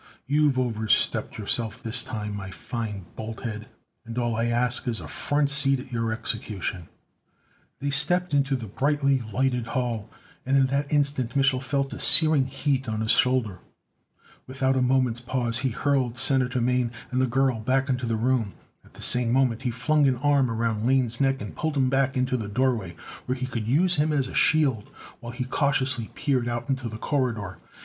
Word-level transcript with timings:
You've 0.25 0.57
overstepped 0.57 1.37
yourself 1.37 1.83
this 1.83 2.03
time, 2.03 2.35
my 2.35 2.49
fine 2.49 3.05
bolthead, 3.15 3.67
and 4.03 4.17
all 4.17 4.35
I 4.35 4.45
ask 4.45 4.87
is 4.87 4.99
a 4.99 5.07
front 5.07 5.51
seat 5.51 5.79
at 5.79 5.91
your 5.91 6.11
execution!" 6.11 6.87
They 7.79 7.91
stepped 7.91 8.33
into 8.33 8.55
the 8.55 8.65
brightly 8.65 9.21
lighted 9.31 9.67
hall, 9.67 10.09
and 10.43 10.57
in 10.57 10.65
that 10.73 10.91
instant 10.91 11.35
Mich'l 11.35 11.61
felt 11.61 11.93
a 11.93 11.99
searing 11.99 12.47
heat 12.47 12.89
on 12.89 13.01
his 13.01 13.11
shoulder. 13.11 13.59
Without 14.47 14.75
a 14.75 14.81
moment's 14.81 15.19
pause 15.19 15.59
he 15.59 15.69
hurled 15.69 16.17
Senator 16.17 16.59
Mane 16.61 16.91
and 17.11 17.21
the 17.21 17.27
girl 17.27 17.59
back 17.59 17.87
into 17.87 18.07
the 18.07 18.15
room. 18.15 18.55
At 18.83 18.95
the 18.95 19.03
same 19.03 19.31
moment 19.31 19.61
he 19.61 19.69
flung 19.69 20.07
an 20.07 20.15
arm 20.17 20.49
around 20.49 20.83
Lane's 20.83 21.21
neck 21.21 21.43
and 21.43 21.55
pulled 21.55 21.77
him 21.77 21.91
back 21.91 22.17
into 22.17 22.37
the 22.37 22.49
doorway, 22.49 22.95
where 23.27 23.37
he 23.37 23.45
could 23.45 23.67
use 23.67 23.97
him 23.97 24.11
as 24.11 24.25
a 24.27 24.33
shield 24.33 24.89
while 25.19 25.31
he 25.31 25.43
cautiously 25.45 26.09
peered 26.15 26.47
out 26.49 26.69
into 26.69 26.89
the 26.89 26.97
corridor. 26.97 27.59